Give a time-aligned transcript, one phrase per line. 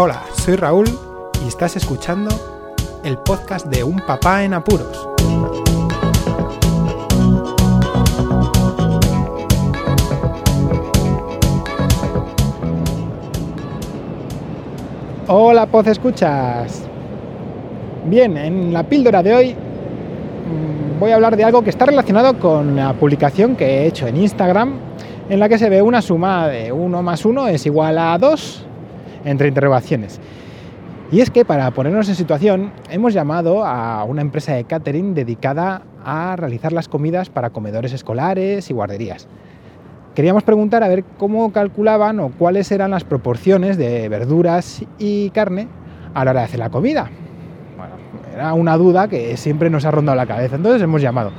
[0.00, 0.86] Hola, soy Raúl
[1.44, 2.30] y estás escuchando
[3.02, 5.08] el podcast de Un Papá en Apuros.
[15.26, 16.84] Hola, Poz Escuchas.
[18.04, 22.38] Bien, en la píldora de hoy mm, voy a hablar de algo que está relacionado
[22.38, 24.74] con la publicación que he hecho en Instagram,
[25.28, 28.67] en la que se ve una suma de 1 más 1 es igual a 2
[29.24, 30.20] entre interrogaciones.
[31.10, 35.82] Y es que para ponernos en situación, hemos llamado a una empresa de catering dedicada
[36.04, 39.26] a realizar las comidas para comedores escolares y guarderías.
[40.14, 45.68] Queríamos preguntar a ver cómo calculaban o cuáles eran las proporciones de verduras y carne
[46.12, 47.08] a la hora de hacer la comida.
[47.76, 47.94] Bueno,
[48.34, 51.30] era una duda que siempre nos ha rondado la cabeza, entonces hemos llamado.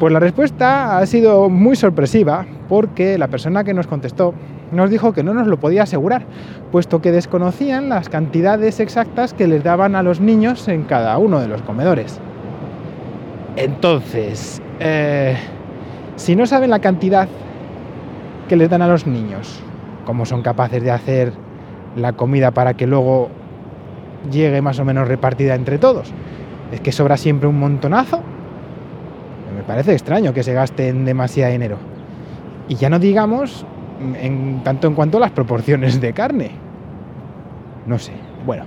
[0.00, 4.34] Pues la respuesta ha sido muy sorpresiva porque la persona que nos contestó
[4.74, 6.26] nos dijo que no nos lo podía asegurar,
[6.72, 11.40] puesto que desconocían las cantidades exactas que les daban a los niños en cada uno
[11.40, 12.20] de los comedores.
[13.56, 15.36] Entonces, eh,
[16.16, 17.28] si no saben la cantidad
[18.48, 19.60] que les dan a los niños,
[20.04, 21.32] cómo son capaces de hacer
[21.96, 23.28] la comida para que luego
[24.30, 26.12] llegue más o menos repartida entre todos.
[26.72, 28.20] Es que sobra siempre un montonazo.
[29.56, 31.76] Me parece extraño que se gasten demasiado dinero.
[32.68, 33.64] Y ya no digamos
[34.20, 36.50] en tanto en cuanto a las proporciones de carne.
[37.86, 38.12] No sé.
[38.46, 38.64] Bueno,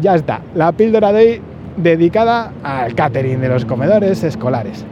[0.00, 0.40] ya está.
[0.54, 1.42] La píldora de hoy
[1.76, 4.84] dedicada al catering de los comedores escolares.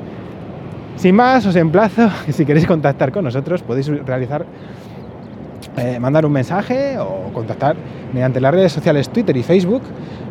[0.96, 4.44] Sin más, os emplazo que si queréis contactar con nosotros podéis realizar,
[5.76, 7.76] eh, mandar un mensaje o contactar
[8.12, 9.82] mediante las redes sociales Twitter y Facebook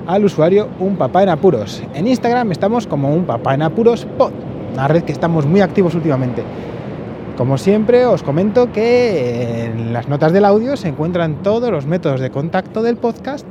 [0.05, 1.83] al usuario Un Papá en Apuros.
[1.93, 4.31] En Instagram estamos como Un Papá en Apuros Pod,
[4.73, 6.43] una red que estamos muy activos últimamente.
[7.39, 12.19] Como siempre, os comento que en las notas del audio se encuentran todos los métodos
[12.19, 13.47] de contacto del podcast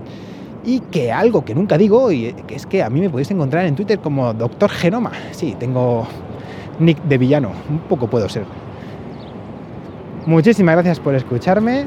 [0.62, 3.64] y que algo que nunca digo, y que es que a mí me podéis encontrar
[3.64, 5.12] en Twitter como Doctor Genoma.
[5.30, 6.06] Sí, tengo
[6.78, 8.44] nick de villano, un poco puedo ser.
[10.26, 11.86] Muchísimas gracias por escucharme.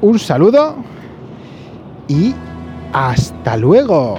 [0.00, 0.76] Un saludo
[2.08, 2.34] y
[2.94, 4.16] hasta luego.